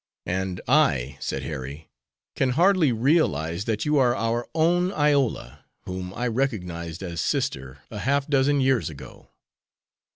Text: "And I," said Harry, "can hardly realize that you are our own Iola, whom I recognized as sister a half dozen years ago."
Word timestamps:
"And 0.25 0.61
I," 0.67 1.17
said 1.19 1.43
Harry, 1.43 1.91
"can 2.35 2.49
hardly 2.57 2.91
realize 2.91 3.65
that 3.65 3.85
you 3.85 3.97
are 3.97 4.15
our 4.15 4.47
own 4.55 4.91
Iola, 4.91 5.65
whom 5.81 6.11
I 6.15 6.25
recognized 6.27 7.03
as 7.03 7.21
sister 7.21 7.83
a 7.91 7.99
half 7.99 8.25
dozen 8.27 8.61
years 8.61 8.89
ago." 8.89 9.29